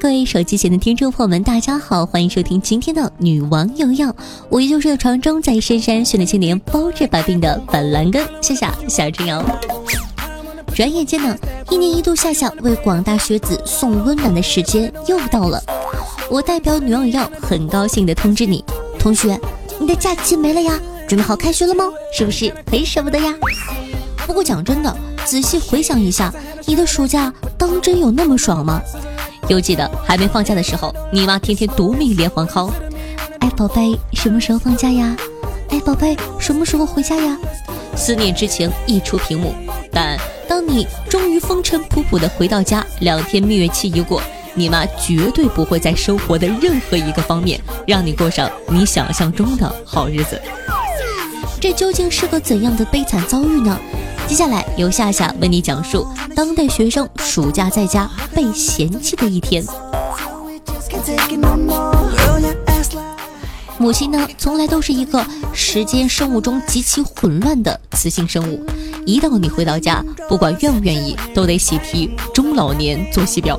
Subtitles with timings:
[0.00, 4.08] 各位手机前的听众朋友们，大家好，欢迎收听今天的《女王有药》，
[4.48, 9.44] 我依旧是传说中在深山训练千年、包治百病的板蓝根谢谢小春瑶。
[10.72, 11.36] 转眼间呢，
[11.68, 15.60] 一年一度夏夏为广大学子送温暖的时间又到了。
[16.30, 18.64] 我代表女王有药，很高兴的通知你，
[19.00, 19.36] 同学，
[19.80, 20.78] 你的假期没了呀，
[21.08, 21.84] 准备好开学了吗？
[22.16, 23.34] 是不是很舍不得呀？
[24.28, 26.32] 不过讲真的，仔细回想一下，
[26.66, 28.80] 你的暑假当真有那么爽吗？
[29.48, 32.70] 犹记得还没放假的时候，你妈天天夺命连环 call，
[33.40, 35.16] 哎宝贝，什么时候放假呀？
[35.70, 37.36] 哎宝贝，什么时候回家呀？
[37.96, 39.54] 思念之情溢出屏幕。
[39.90, 44.22] 但当你终于风尘仆仆的回到家，两天蜜月期一过，
[44.54, 50.40] 你妈绝对不会在生活的任何一个方面让你过上你想象中的好日子。
[51.58, 53.78] 这究竟是个怎样的悲惨遭遇呢？
[54.28, 59.64] 接下来由夏夏为你讲述当代学生暑假在家被嫌弃的一天。
[63.78, 68.62] 母亲呢，从来都是一个时间生物钟极其混乱的雌性生物。
[69.06, 73.58] 一到你回到家，不管愿不愿意，都得喜提中老年作息表。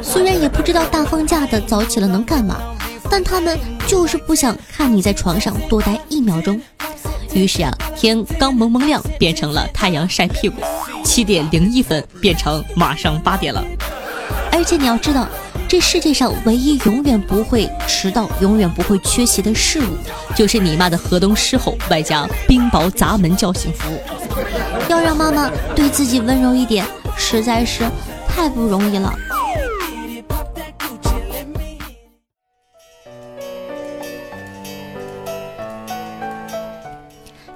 [0.00, 2.56] 虽然也不知道大放假的早起了能干嘛，
[3.10, 6.60] 但他们就是不想看你在床上多待一秒钟。
[7.32, 10.60] 于是啊，天刚蒙蒙亮，变成了太阳晒屁股；
[11.04, 13.64] 七点零一分变成马上八点了。
[14.52, 15.28] 而且你要知道，
[15.68, 19.96] 这世界上唯一永远不会迟到、永远不会缺席的事物，
[20.34, 24.00] 就是你妈的河东狮吼外加冰雹砸门叫醒服务。
[24.88, 26.84] 要让妈妈对自己温柔一点，
[27.16, 27.84] 实在是
[28.28, 29.14] 太不容易了。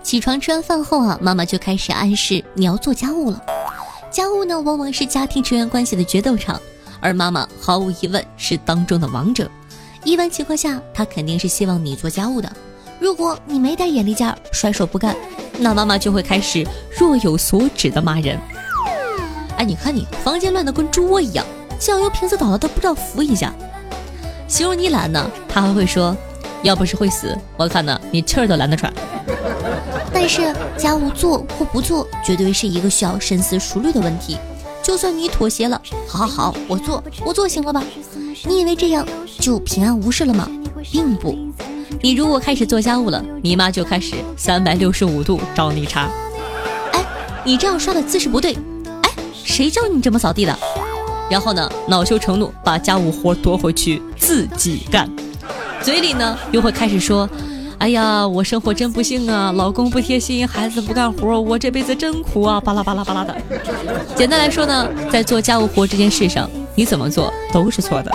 [0.04, 3.42] 起床吃完饭后啊，妈妈就开始暗示你要做家务了。
[4.10, 6.60] 家务呢，往往是家庭成员关系的决斗场，
[7.00, 9.50] 而妈妈毫无疑问是当中的王者。
[10.04, 12.52] 一般情况下，她肯定是希望你做家务的。
[13.00, 15.16] 如果你没点眼力劲儿，甩手不干，
[15.58, 16.66] 那妈妈就会开始
[16.96, 18.38] 若有所指的骂人。
[19.56, 21.46] 哎，你看你房间乱得跟猪窝一样，
[21.78, 23.54] 酱油瓶子倒了都不知道扶一下。
[24.46, 26.14] 形容你懒呢，她还会说，
[26.62, 28.92] 要不是会死，我看呢你气儿都懒得喘。
[30.24, 34.38] 但是家务做或不做，绝对是一个需要深思熟虑的问题。
[34.82, 37.84] 就算你妥协了，好好好，我做，我做行了吧？
[38.46, 39.06] 你以为这样
[39.38, 40.48] 就平安无事了吗？
[40.90, 41.36] 并不。
[42.00, 46.08] 你如果开始做家务了，你妈就开始三百六十五度找你茬。
[46.92, 47.04] 哎，
[47.44, 48.56] 你这样刷的姿势不对。
[49.02, 49.10] 哎，
[49.44, 50.58] 谁教你这么扫地的？
[51.28, 55.06] 然后呢，恼羞成怒，把家务活夺回去自己干。
[55.82, 57.28] 嘴里呢，又会开始说。
[57.78, 59.52] 哎呀，我生活真不幸啊！
[59.52, 62.60] 老公不贴心，孩子不干活，我这辈子真苦啊！
[62.60, 63.36] 巴拉巴拉巴拉的。
[64.14, 68.10] 简单来说呢，在做家务活这件事上，你怎么做都是错的。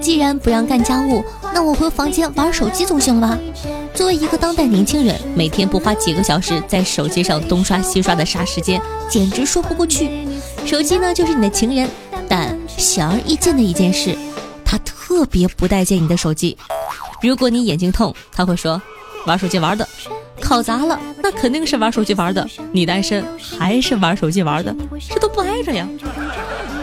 [0.00, 3.38] 既然不让干家务，那我回房间玩手机总行了吧？
[3.92, 8.80] 作为一个当代年轻人，每天不花几个小时在手机上东刷西刷的杀时间，
[9.10, 10.10] 简直说不过去。
[10.64, 11.88] 手机呢，就是你的情人，
[12.28, 14.16] 但显而易见的一件事。
[15.10, 16.56] 他特别不待见你的手机，
[17.20, 18.80] 如果你眼睛痛，他会说
[19.26, 19.84] 玩手机玩的；
[20.40, 22.48] 考砸了，那肯定是玩手机玩的。
[22.70, 23.24] 你单身
[23.58, 24.72] 还是玩手机玩的，
[25.08, 25.86] 这都不挨着呀。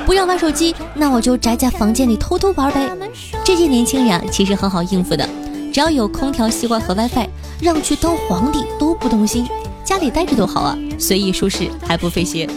[0.06, 2.90] 不要玩手机，那我就宅在房间里偷偷玩呗。
[3.46, 5.28] 这些年轻人其实很好应付的，
[5.74, 7.30] 只要有空调、西瓜和 WiFi，
[7.62, 9.48] 让去当皇帝都不动心，
[9.86, 12.48] 家里待着多好啊，随意舒适还不费鞋。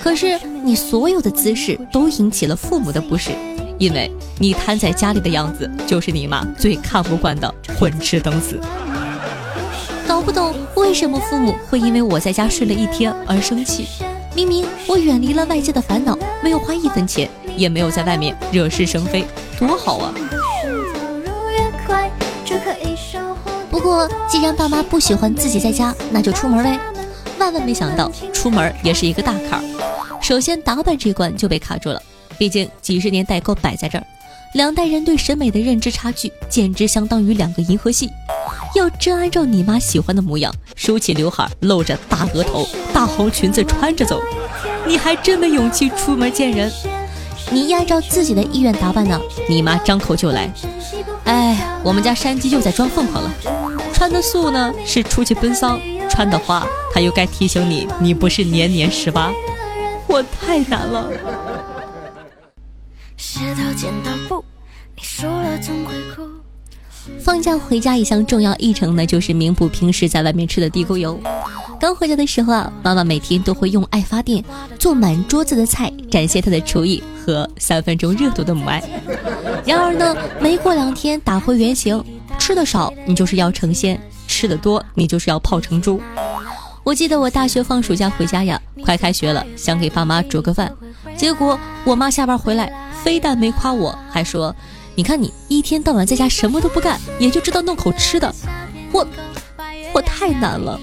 [0.00, 3.32] 可是你所有的姿势都引起了父母的不适。
[3.78, 8.60] 因为你瘫在家里的样子，就是你妈最看不惯的混吃等死。
[10.06, 13.86] 搞不懂为什么父母会因为我在家睡了一天而生气？
[14.34, 19.24] 明明我远离了外界的烦恼，没有花一分钱，也没有在外面惹是生非，
[19.58, 20.14] 多好啊！
[23.70, 26.78] 不过既然爸妈不喜欢自己在家，那就出门呗。
[27.38, 30.18] 万万没想到，出门也是一个大坎儿。
[30.20, 32.00] 首先打扮这关就被卡住了。
[32.38, 34.06] 毕竟几十年代沟摆在这儿，
[34.54, 38.08] 两代人对审美的认知差距简直相当于两个银河系。
[38.74, 44.20] 要真按照你妈喜欢的模样，梳起刘海，露着大额头，大红裙子穿着走，
[44.86, 46.70] 你还真没勇气出门见人。
[47.50, 50.52] 你一按照自己的意愿打扮呢，你妈张口就来。
[51.24, 53.30] 哎，我们家山鸡又在装凤凰了。
[53.92, 55.80] 穿的素呢是出去奔丧，
[56.10, 59.30] 穿的花他又该提醒你，你不是年年十八。
[60.08, 61.08] 我太难了。
[63.36, 64.44] 石头剪刀布，
[64.94, 66.22] 你输了总会哭。
[67.18, 71.18] 放假回家一项重要议程呢，就是弥补平时在外面吃的地沟油。
[71.80, 74.44] 刚回家的时候啊，妈妈每天都会用爱发电
[74.78, 78.80] 做满桌子的菜，展现她的厨艺和三分钟热度的母爱。
[79.66, 82.00] 然而呢，没过两天打回原形，
[82.38, 86.00] 吃的少你就是要成仙，吃的多你就是要泡成猪。
[86.84, 90.72] 我记得我大学放暑假回家呀，快开学了，想给爸妈煮个饭，
[91.16, 92.72] 结果我妈下班回来，
[93.02, 94.54] 非但没夸我，还说。
[94.96, 98.32] 你看，你一天到晚在家什么都不干，也就知道弄口吃的，
[98.92, 99.06] 我
[99.92, 100.78] 我太难了。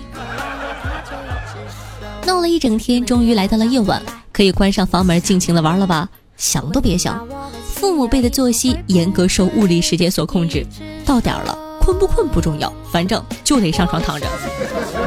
[2.25, 4.01] 闹了一整天，终于来到了夜晚，
[4.33, 6.09] 可以关上房门尽情的玩了吧？
[6.37, 7.25] 想都别想，
[7.73, 10.65] 父母辈的作息严格受物理时间所控制，
[11.05, 14.27] 到点了困不困不重要，反正就得上床躺着。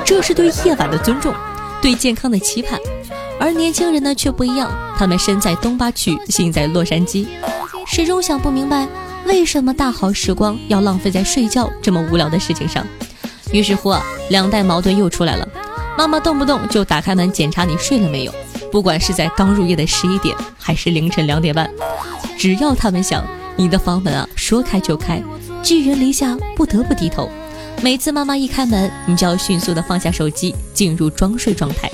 [0.05, 1.35] 这是对夜晚的尊重，
[1.83, 2.79] 对健康的期盼。
[3.41, 7.27] 而年轻人呢却不一样，他们身在东八区，心在洛杉矶。
[7.87, 8.87] 始终想不明白，
[9.27, 12.87] 为什么大好时光要浪费在睡觉这么无聊的事情上。
[13.53, 15.47] 于是乎啊，两代矛盾又出来了。
[15.97, 18.35] 妈妈动不动就打开门检查你睡了没有，
[18.73, 21.71] 不管是在刚入夜的十一点，还是凌晨两点半，
[22.37, 25.23] 只要他们想，你的房门啊说开就开，
[25.63, 27.31] 寄人篱下不得不低头。
[27.83, 31.89] 每次妈妈一开门，你就要迅速的放下手机，进入装睡状态，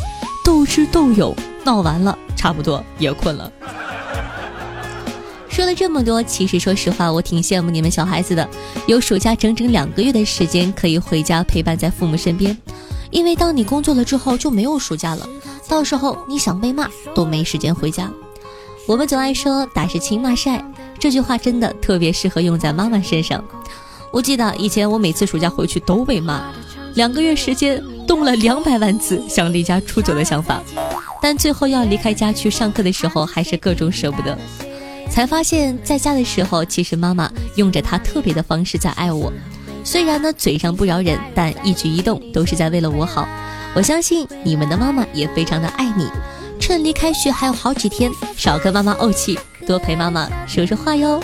[0.61, 1.35] 斗智斗勇，
[1.65, 3.51] 闹完了，差不多也困了。
[5.49, 8.47] 说了这么多，其实说实话，我挺羡慕你们小孩子的，
[8.87, 12.55] 有暑假整整两个月的时间可以回家陪伴在父母身边。
[13.11, 15.27] 因为当你工作了之后就没有暑假了，
[15.67, 18.13] 到时候你想被骂都没时间回家。
[18.87, 20.63] 我们总爱说“打是亲，骂是爱”，
[21.01, 23.43] 这句话真的特别适合用在妈妈身上。
[24.13, 26.53] 我记得以前我每次暑假回去都被骂，
[26.97, 30.61] 两个月时间动了两百万次想离家出走的想法，
[31.23, 34.37] 但最后要离开家去上课的时候，还是各种舍不得。
[35.09, 39.33] 才发现，在家的时候，其实妈妈用着她特别的方式在爱我。
[39.85, 43.29] 虽然呢嘴上不饶人，但一举一动都是在为了我好。
[43.77, 46.05] 我相信你们的妈妈也非常的爱你。
[46.59, 51.23] 趁离开学还有好几天，少跟妈妈怄气，多陪妈妈说说话哟。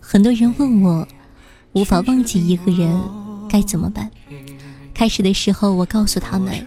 [0.00, 1.06] 很多人问我，
[1.72, 3.00] 无法忘记一个人
[3.48, 4.10] 该怎么办？
[4.92, 6.64] 开始的时候，我告诉他们，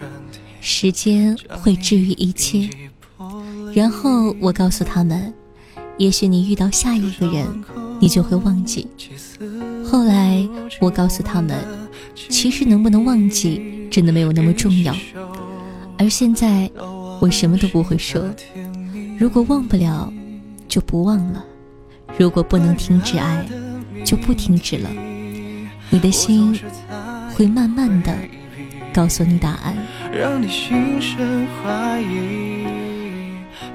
[0.60, 2.68] 时间会治愈一切。
[3.74, 5.32] 然后我告诉他们，
[5.98, 7.46] 也许你遇到下一个人，
[8.00, 8.86] 你就会忘记。
[9.84, 10.48] 后来
[10.80, 11.56] 我告诉他们，
[12.28, 14.94] 其实能不能忘记，真的没有那么重要。
[15.98, 16.70] 而现在，
[17.20, 18.28] 我什么都不会说。
[19.18, 20.12] 如果忘不了，
[20.66, 21.44] 就不忘了。
[22.18, 23.44] 如果不能停止爱，
[24.04, 24.88] 就不停止了。
[25.90, 26.58] 你的心
[27.34, 28.12] 会慢慢的
[28.92, 29.74] 告诉你答案。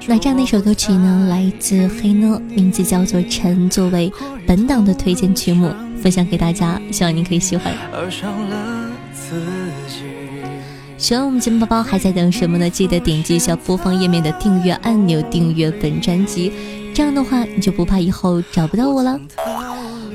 [0.06, 4.10] 那这样的一首歌曲呢，来自黑呢，名字叫做《晨》，作为
[4.46, 5.70] 本档的推荐曲目，
[6.02, 7.72] 分享给大家，希望您可以喜欢。
[10.96, 12.68] 喜欢我们节目宝宝还在等什么呢？
[12.68, 16.52] 记得点击一下播放页面的订阅按钮，订阅本专辑。
[17.00, 19.18] 这样的话，你就不怕以后找不到我了。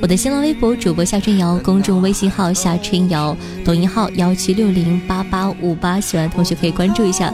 [0.04, 7.34] 我的新浪微博主播夏春瑶，公众微信号夏春瑶，抖音号幺七六零八八五八，喜欢同学可以关注一下。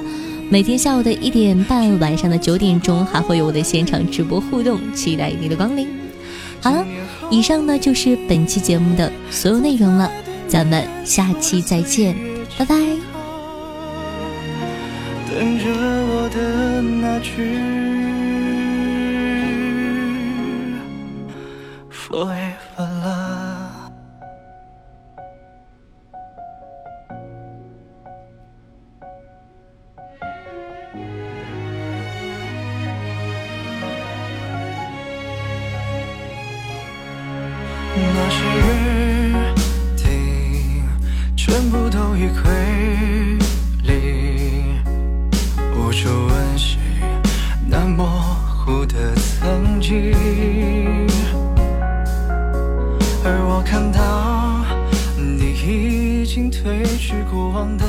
[0.49, 5.85] 每天下午的一点半，晚上的九点钟，还会有我的现场直播互动，期待你的光临。
[6.61, 6.85] 好了，
[7.29, 10.09] 以上呢就是本期节目的所有内容了，
[10.47, 12.15] 咱们下期再见，
[12.57, 12.77] 拜拜。
[15.29, 18.20] 等着我的那句。
[22.11, 23.89] Forever love
[38.13, 39.55] 那些约
[39.95, 40.83] 定
[41.37, 42.51] 全部都已归
[43.83, 44.83] 零。
[45.73, 46.77] 无处温习
[47.65, 50.11] 那模糊的曾经，
[56.71, 57.85] 褪去过往的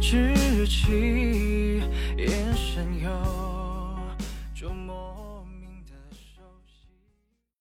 [0.00, 1.82] 稚气，
[2.16, 3.49] 眼神有。